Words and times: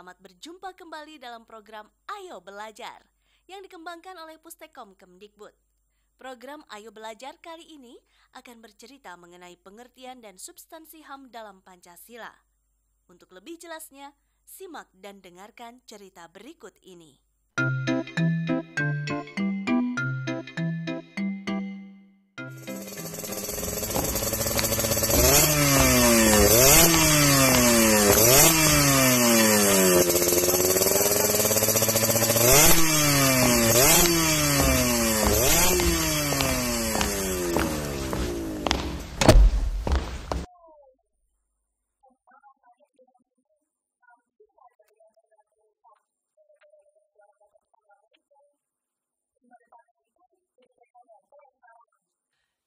Selamat 0.00 0.32
berjumpa 0.32 0.72
kembali 0.80 1.20
dalam 1.20 1.44
program 1.44 1.84
Ayo 2.08 2.40
Belajar 2.40 3.04
yang 3.44 3.60
dikembangkan 3.60 4.16
oleh 4.16 4.40
Pustekom 4.40 4.96
Kemdikbud. 4.96 5.52
Program 6.16 6.64
Ayo 6.72 6.88
Belajar 6.88 7.36
kali 7.36 7.68
ini 7.68 8.00
akan 8.32 8.64
bercerita 8.64 9.12
mengenai 9.20 9.60
pengertian 9.60 10.24
dan 10.24 10.40
substansi 10.40 11.04
HAM 11.04 11.28
dalam 11.28 11.60
Pancasila. 11.60 12.32
Untuk 13.12 13.28
lebih 13.36 13.60
jelasnya, 13.60 14.16
simak 14.40 14.88
dan 14.96 15.20
dengarkan 15.20 15.84
cerita 15.84 16.32
berikut 16.32 16.80
ini. 16.80 17.20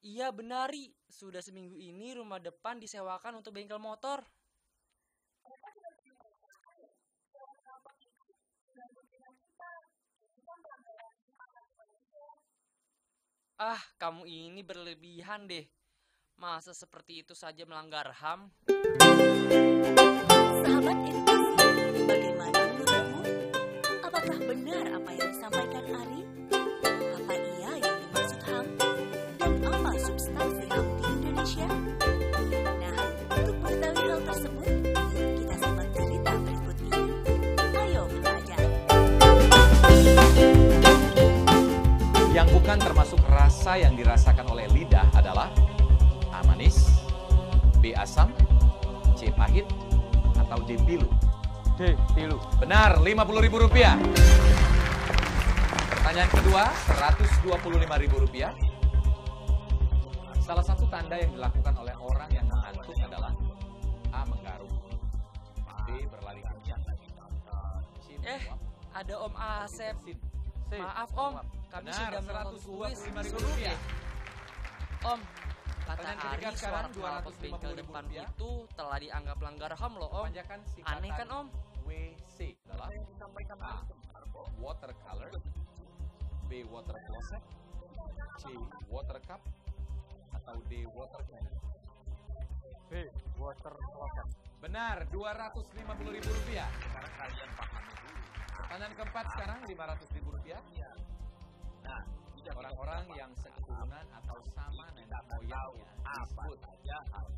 Iya 0.04 0.36
benari, 0.36 0.92
sudah 1.08 1.40
seminggu 1.40 1.80
ini 1.80 2.12
rumah 2.12 2.36
depan 2.36 2.76
disewakan 2.76 3.40
untuk 3.40 3.56
bengkel 3.56 3.80
motor. 3.80 4.20
Ah, 13.56 13.80
kamu 13.96 14.28
ini 14.28 14.60
berlebihan 14.60 15.48
deh. 15.48 15.64
Masa 16.36 16.76
seperti 16.76 17.24
itu 17.24 17.32
saja 17.32 17.64
melanggar 17.64 18.12
HAM? 18.12 18.52
Sahabat 20.68 20.98
edukasi, 21.00 22.04
bagaimana 22.04 22.60
menurutmu? 22.76 23.22
Apakah 24.04 24.38
benar 24.52 24.86
apa 25.00 25.10
yang 25.16 25.30
disampaikan 25.32 25.84
Ari? 25.96 26.33
Rasa 43.64 43.80
yang 43.80 43.96
dirasakan 43.96 44.44
oleh 44.52 44.68
lidah 44.76 45.08
adalah 45.16 45.48
A 46.36 46.44
manis, 46.44 47.00
B 47.80 47.96
asam, 47.96 48.28
C 49.16 49.32
pahit, 49.32 49.64
atau 50.36 50.60
D 50.68 50.76
pilu. 50.84 51.08
D, 51.80 51.96
pilu. 52.12 52.44
Benar, 52.60 53.00
Rp50.000. 53.00 53.72
Pertanyaan 55.96 56.32
kedua, 56.36 56.76
Rp125.000. 56.92 58.52
Salah 60.44 60.66
satu 60.68 60.84
tanda 60.92 61.16
yang 61.16 61.32
dilakukan 61.32 61.72
oleh 61.80 61.96
orang 62.04 62.28
yang 62.36 62.44
mengantuk 62.52 63.00
adalah 63.00 63.32
A. 64.12 64.28
Menggaruk 64.28 64.76
B. 65.88 66.04
Berlari 66.12 66.44
kencang 66.44 66.84
C. 68.04 68.20
Eh, 68.28 68.44
ada 68.92 69.24
Om 69.24 69.32
Asep. 69.40 69.96
Maaf 70.82 71.12
Om, 71.14 71.34
kami 71.70 71.90
Benar, 71.90 72.00
sudah 72.00 72.22
menonton 72.26 72.58
kuis. 72.64 73.00
Rp125.000. 73.06 73.24
Disuruh. 73.28 73.78
Om, 75.04 75.20
kata 75.84 76.08
Ari 76.16 76.42
suara 76.42 76.56
sekarang, 76.56 76.92
knalpot 76.96 77.36
bengkel 77.44 77.72
Rp250.000. 77.76 77.82
depan 77.84 78.04
itu 78.10 78.50
telah 78.74 78.98
dianggap 78.98 79.36
pelanggar 79.38 79.72
HAM 79.76 79.94
loh 80.00 80.10
Om. 80.10 80.26
Aneh 80.88 81.12
kan 81.14 81.30
Om? 81.30 81.48
WC 81.84 82.56
adalah 82.72 82.90
A. 83.60 83.76
Watercolor 84.64 85.32
B. 86.48 86.52
Water 86.72 86.98
closet 87.06 87.44
C. 88.40 88.44
Water 88.88 89.20
cup 89.28 89.42
atau 90.34 90.56
D. 90.72 90.88
Water 90.90 91.22
cannon 91.28 91.56
B, 92.94 93.10
water 93.42 93.74
closet. 93.74 94.28
Benar, 94.62 95.10
Rp250.000 95.10 96.30
Sekarang 96.54 97.14
kalian 97.18 97.50
pahami 97.58 97.94
dulu 97.98 98.22
Pertanyaan 98.54 98.94
keempat 98.94 99.26
sekarang 99.34 99.60
Rp500.000 100.44 100.92
Nah, 101.84 102.02
orang-orang 102.52 103.04
yang 103.16 103.32
seketurunan 103.40 104.06
atau 104.12 104.38
sama 104.52 104.86
nenek 104.92 105.24
moyangnya 105.32 105.88
disebut 106.04 106.60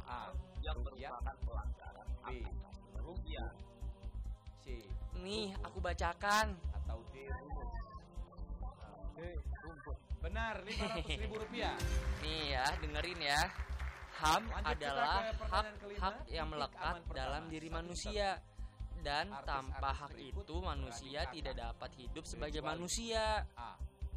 A. 0.09 0.21
Yang 0.65 0.77
merupakan 0.81 1.35
pelanggaran 1.45 2.07
B. 2.25 2.29
Rupiah 2.97 3.49
C. 4.65 4.65
Nih, 5.21 5.53
aku 5.61 5.77
bacakan. 5.77 6.57
atau 6.73 6.97
D. 7.13 7.15
Rumus 7.29 7.71
D, 9.15 9.19
rumput. 9.61 9.97
Benar, 10.25 10.55
Rp500.000 10.65 10.73
Nih 12.25 12.41
ya, 12.57 12.65
dengerin 12.81 13.21
ya. 13.21 13.41
HAM 14.15 14.43
Lanjut 14.47 14.71
adalah 14.79 15.27
hak 15.27 15.67
hak 15.99 16.15
yang 16.31 16.47
melekat 16.47 17.03
dalam 17.11 17.51
diri 17.51 17.67
Satu 17.67 17.77
manusia 17.83 18.39
dan 19.05 19.29
Artis-artis 19.29 19.45
tanpa 19.45 19.89
hak 19.93 20.11
berikut 20.17 20.45
itu 20.49 20.55
manusia 20.65 21.19
berani 21.21 21.35
tidak 21.37 21.55
dapat 21.61 21.91
hidup 22.01 22.23
sebagai 22.25 22.61
Kecuali 22.65 22.73
manusia. 22.73 23.23
A. 23.53 23.69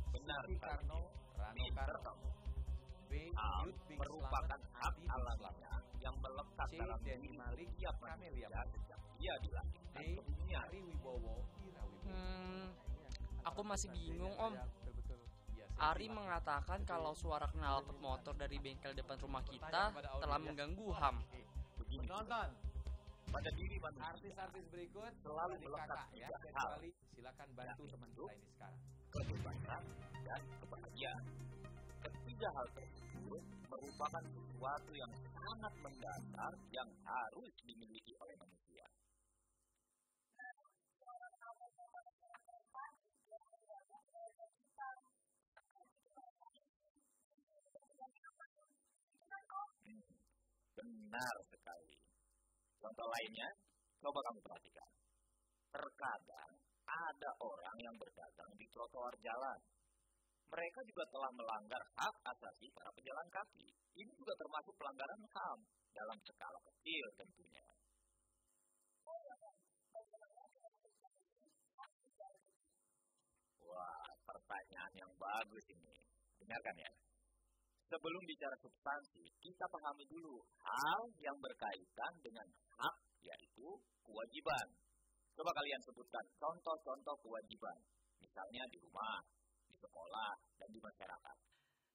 Benar, 0.09 0.43
Karno, 0.57 1.01
Rano 1.37 1.65
Karno. 1.77 2.13
B. 3.09 3.13
Lutfi 3.69 3.95
merupakan 4.01 4.61
hak 4.81 4.95
alamnya 5.13 5.77
yang 6.01 6.17
melekat 6.25 6.69
C. 6.73 6.81
dalam 6.81 7.01
Denny 7.05 7.31
Malik, 7.37 7.69
Kamelia 7.77 8.49
Sejak 8.49 9.01
ia 9.21 9.35
dilahirkan 9.45 9.93
D. 10.01 10.25
Ari 10.57 10.81
Wibowo, 10.81 11.45
Ira 11.69 11.83
Wibowo. 11.85 12.09
Hmm, 12.09 12.73
aku 13.45 13.61
masih 13.61 13.93
bingung 13.93 14.33
Om. 14.41 14.57
Biasanya 14.57 15.85
Ari 15.93 16.07
mengatakan 16.09 16.81
kalau 16.89 17.13
suara 17.13 17.45
knalpot 17.53 18.01
motor 18.01 18.33
dari 18.35 18.57
bengkel 18.57 18.97
depan 18.97 19.21
rumah 19.21 19.45
kita 19.45 19.93
telah 19.93 20.39
mengganggu 20.41 20.89
HAM. 20.97 21.17
Penonton, 21.89 22.49
pada 23.29 23.51
diri 23.53 23.77
artis-artis 23.85 24.65
berikut 24.73 25.13
selalu 25.21 25.55
melekat 25.61 26.01
ya 26.17 26.29
kecuali 26.41 26.91
silakan 27.13 27.49
bantu 27.53 27.85
teman 27.93 28.11
kita 28.17 28.33
ini 28.33 28.49
sekarang. 28.57 28.81
kebebasan 29.09 29.83
dan 30.25 30.43
kebahagiaan. 30.65 31.25
Ketiga 31.99 32.49
hal 32.57 32.67
tersebut 32.73 33.43
merupakan 33.69 34.25
sesuatu 34.33 34.93
yang 34.97 35.13
sangat 35.13 35.73
mendasar 35.85 36.53
yang 36.73 36.89
harus 37.05 37.53
dimiliki 37.69 38.13
oleh 38.17 38.37
manusia. 38.41 38.87
Benar 50.79 51.37
sekali. 51.51 51.99
Contoh 52.79 53.07
lainnya, 53.11 53.49
coba 53.99 54.21
kamu 54.31 54.39
perhatikan. 54.43 54.91
Terkadang 55.75 56.53
ada 56.89 57.31
orang 57.43 57.77
yang 57.83 57.97
berdagang 57.99 58.53
di 58.57 58.67
trotoar 58.71 59.15
jalan. 59.21 59.61
Mereka 60.49 60.81
juga 60.89 61.05
telah 61.13 61.29
melanggar 61.37 61.83
hak 62.01 62.17
asasi 62.25 62.73
para 62.73 62.89
pejalan 62.97 63.29
kaki. 63.29 63.69
Ini 63.99 64.13
juga 64.17 64.33
termasuk 64.41 64.73
pelanggaran 64.81 65.21
HAM 65.21 65.59
dalam 65.93 66.17
skala 66.25 66.61
kecil 66.73 67.07
tentunya. 67.21 67.67
Wah, 73.69 74.09
pertanyaan 74.25 74.93
yang 74.97 75.13
bagus 75.21 75.67
ini. 75.69 75.97
Dengarkan 76.41 76.77
ya. 76.81 76.93
Sebelum 77.89 78.21
bicara 78.29 78.53
substansi, 78.61 79.25
kita 79.41 79.65
pahami 79.65 80.05
dulu 80.05 80.45
hal 80.61 81.09
yang 81.25 81.41
berkaitan 81.41 82.13
dengan 82.21 82.45
hak, 82.77 82.97
yaitu 83.25 83.81
kewajiban. 84.05 84.69
Coba 85.33 85.57
kalian 85.57 85.81
sebutkan 85.81 86.21
contoh-contoh 86.37 87.17
kewajiban. 87.25 87.81
Misalnya 88.21 88.69
di 88.69 88.77
rumah, 88.77 89.25
di 89.65 89.73
sekolah, 89.73 90.37
dan 90.61 90.69
di 90.69 90.81
masyarakat. 90.85 91.37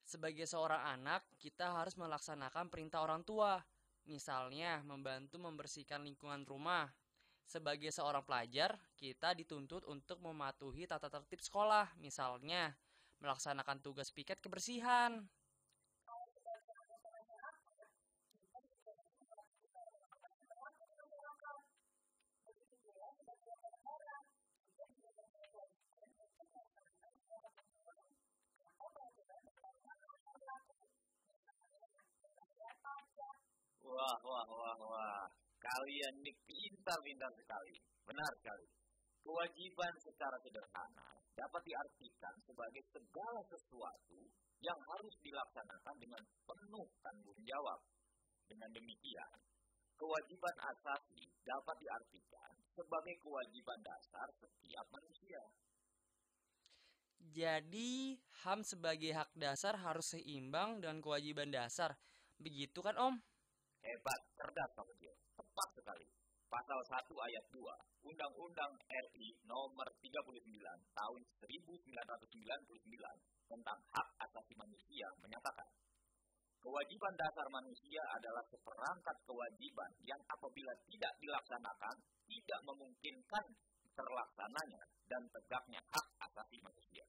Sebagai 0.02 0.50
seorang 0.50 0.82
anak, 0.98 1.30
kita 1.38 1.78
harus 1.78 1.94
melaksanakan 1.94 2.74
perintah 2.74 3.06
orang 3.06 3.22
tua. 3.22 3.62
Misalnya, 4.10 4.82
membantu 4.82 5.38
membersihkan 5.38 6.02
lingkungan 6.02 6.42
rumah. 6.50 6.90
Sebagai 7.46 7.94
seorang 7.94 8.26
pelajar, 8.26 8.82
kita 8.98 9.38
dituntut 9.38 9.86
untuk 9.86 10.18
mematuhi 10.26 10.90
tata 10.90 11.06
tertib 11.06 11.38
sekolah. 11.38 11.94
Misalnya, 12.02 12.74
melaksanakan 13.22 13.78
tugas 13.86 14.10
piket 14.10 14.42
kebersihan. 14.42 15.30
Kalian 35.74 36.14
ini 36.22 36.30
pintar-pintar 36.46 37.34
sekali. 37.34 37.82
Benar 38.06 38.30
sekali. 38.38 38.70
Kewajiban 39.26 39.94
secara 39.98 40.38
sederhana 40.46 41.10
dapat 41.34 41.62
diartikan 41.66 42.36
sebagai 42.46 42.84
segala 42.94 43.42
sesuatu 43.50 44.22
yang 44.62 44.78
harus 44.78 45.16
dilaksanakan 45.26 45.96
dengan 45.98 46.22
penuh 46.46 46.88
tanggung 47.02 47.42
jawab. 47.42 47.82
Dengan 48.46 48.70
demikian, 48.70 49.38
kewajiban 49.98 50.58
asasi 50.62 51.26
dapat 51.42 51.76
diartikan 51.82 52.54
sebagai 52.78 53.16
kewajiban 53.26 53.82
dasar 53.82 54.30
setiap 54.38 54.86
manusia. 54.94 55.42
Jadi, 57.34 58.22
HAM 58.46 58.62
sebagai 58.62 59.10
hak 59.16 59.32
dasar 59.34 59.80
harus 59.82 60.14
seimbang 60.14 60.84
dengan 60.84 61.02
kewajiban 61.02 61.50
dasar. 61.50 61.98
Begitu 62.38 62.78
kan, 62.84 62.94
Om? 62.94 63.16
Hebat, 63.82 64.22
cerdas 64.38 64.70
kamu 64.78 64.94
dia. 65.02 65.23
Pasal 66.54 66.86
1 66.86 67.10
ayat 67.18 67.46
2 67.50 68.14
Undang-Undang 68.14 68.78
RI 68.86 69.34
nomor 69.50 69.90
39 70.06 70.38
tahun 70.94 71.22
1999 71.42 71.82
tentang 73.50 73.80
hak 73.90 74.08
asasi 74.22 74.54
manusia 74.54 75.10
menyatakan 75.18 75.66
Kewajiban 76.62 77.18
dasar 77.18 77.50
manusia 77.50 78.06
adalah 78.14 78.46
seperangkat 78.54 79.18
kewajiban 79.26 79.98
yang 80.06 80.22
apabila 80.30 80.78
tidak 80.86 81.14
dilaksanakan 81.18 81.96
tidak 82.30 82.60
memungkinkan 82.70 83.46
terlaksananya 83.98 84.86
dan 85.10 85.26
tegaknya 85.34 85.82
hak 85.90 86.08
asasi 86.22 86.62
manusia. 86.62 87.02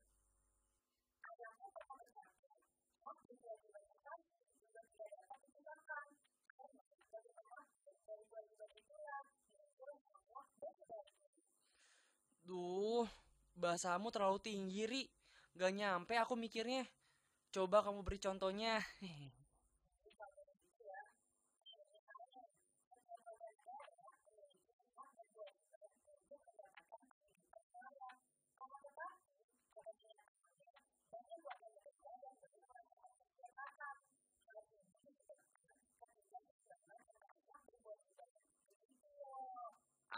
Duh, 12.49 13.05
bahasamu 13.63 14.09
terlalu 14.15 14.39
tinggi, 14.47 14.83
Ri. 14.93 15.03
Gak 15.59 15.73
nyampe 15.79 16.15
aku 16.23 16.35
mikirnya. 16.45 16.83
Coba 17.55 17.79
kamu 17.87 18.01
beri 18.07 18.19
contohnya. 18.27 18.75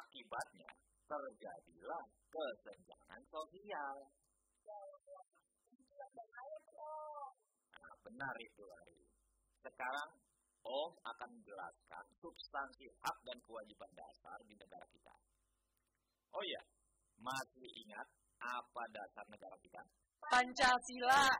Akibatnya, 0.00 0.70
terjadilah 1.10 1.95
kesenjangan 2.36 3.22
sosial. 3.32 3.96
Nah, 7.72 7.94
benar 8.04 8.34
itu, 8.44 8.64
Ari. 8.68 9.00
Sekarang, 9.64 10.10
Om 10.66 10.92
akan 10.98 11.30
menjelaskan 11.30 12.04
substansi 12.18 12.90
hak 12.90 13.16
dan 13.22 13.38
kewajiban 13.46 13.86
dasar 13.94 14.38
di 14.42 14.54
negara 14.58 14.82
kita. 14.90 15.14
Oh 16.34 16.42
iya, 16.42 16.58
masih 17.22 17.70
ingat 17.86 18.08
apa 18.42 18.82
dasar 18.90 19.24
negara 19.30 19.54
kita? 19.62 19.78
Pancasila. 20.26 21.30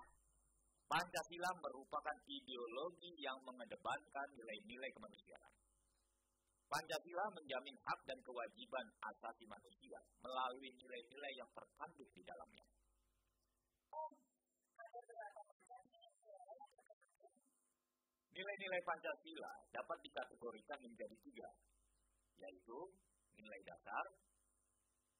Pancasila 0.87 1.51
merupakan 1.59 2.17
ideologi 2.31 3.19
yang 3.19 3.43
mengedepankan 3.43 4.29
nilai-nilai 4.39 4.95
kemanusiaan. 4.95 5.53
Pancasila 6.77 7.33
menjamin 7.33 7.73
hak 7.89 8.05
dan 8.05 8.21
kewajiban 8.21 8.85
asasi 9.01 9.49
manusia 9.49 9.97
melalui 10.21 10.69
nilai-nilai 10.77 11.33
yang 11.33 11.49
terkandung 11.57 12.11
di 12.13 12.21
dalamnya. 12.21 12.69
Nilai-nilai 18.37 18.83
Pancasila 18.85 19.53
dapat 19.73 19.99
dikategorikan 20.05 20.79
menjadi 20.85 21.17
tiga, 21.25 21.49
yaitu 22.45 22.79
nilai 23.41 23.61
dasar, 23.65 24.05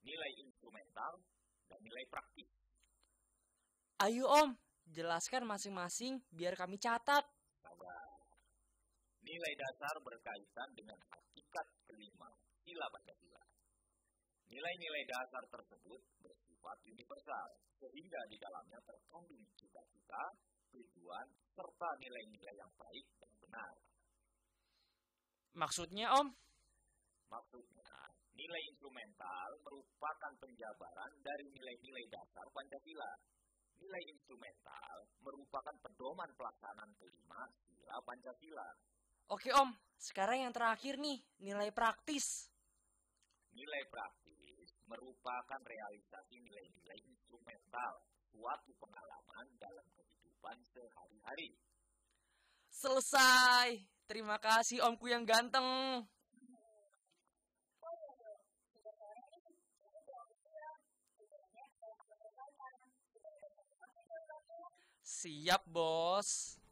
nilai 0.05 0.37
instrumental, 0.37 1.25
dan 1.73 1.81
nilai 1.81 2.05
praktis. 2.13 2.53
Ayo, 4.05 4.29
Om. 4.29 4.61
Jelaskan 4.93 5.49
masing-masing 5.49 6.21
biar 6.29 6.53
kami 6.53 6.77
catat. 6.77 7.25
Nilai 9.37 9.53
dasar 9.53 9.93
berkaitan 10.01 10.73
dengan 10.73 10.97
hakikat 11.13 11.67
kelima 11.85 12.25
sila 12.65 12.89
Pancasila. 12.89 13.45
Nilai-nilai 14.49 15.05
dasar 15.05 15.45
tersebut 15.53 16.01
bersifat 16.25 16.81
universal, 16.89 17.61
sehingga 17.77 18.17
di 18.33 18.41
dalamnya 18.41 18.81
terkandung 18.81 19.45
cita-cita, 19.61 20.33
tujuan, 20.73 21.29
serta 21.53 21.91
nilai-nilai 22.01 22.57
yang 22.57 22.73
baik 22.81 23.05
dan 23.21 23.33
benar. 23.45 23.77
Maksudnya, 25.53 26.17
Om? 26.17 26.33
Maksudnya, 27.29 27.93
nilai 28.41 28.63
instrumental 28.73 29.49
merupakan 29.69 30.33
penjabaran 30.41 31.13
dari 31.21 31.45
nilai-nilai 31.53 32.09
dasar 32.09 32.49
Pancasila. 32.57 33.13
Nilai 33.85 34.03
instrumental 34.17 34.97
merupakan 35.21 35.77
pedoman 35.85 36.33
pelaksanaan 36.41 36.89
kelima 36.97 37.45
sila 37.69 38.01
Pancasila. 38.01 38.96
Oke, 39.27 39.51
Om. 39.51 39.75
Sekarang 39.99 40.39
yang 40.39 40.55
terakhir 40.55 41.03
nih, 41.03 41.19
nilai 41.43 41.75
praktis. 41.75 42.47
Nilai 43.51 43.83
praktis 43.91 44.71
merupakan 44.87 45.61
realisasi 45.67 46.39
nilai-nilai 46.47 47.01
instrumental 47.11 48.07
suatu 48.31 48.71
pengalaman 48.79 49.51
dalam 49.59 49.83
kehidupan 49.99 50.63
sehari-hari. 50.71 51.59
Selesai. 52.71 53.83
Terima 54.07 54.39
kasih, 54.39 54.87
Omku 54.87 55.11
yang 55.11 55.27
ganteng. 55.27 55.67
Siap, 65.03 65.67
Bos. 65.67 66.63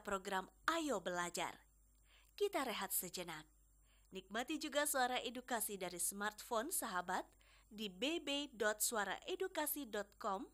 Program 0.00 0.48
Ayo 0.70 1.00
Belajar. 1.02 1.58
Kita 2.38 2.64
rehat 2.64 2.92
sejenak. 2.94 3.44
Nikmati 4.12 4.58
juga 4.60 4.86
suara 4.88 5.18
edukasi 5.20 5.76
dari 5.80 5.98
smartphone 6.00 6.72
sahabat 6.72 7.24
di 7.72 7.88
bb.suaraedukasi.com 7.88 10.44